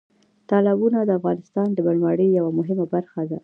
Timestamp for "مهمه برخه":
2.59-3.21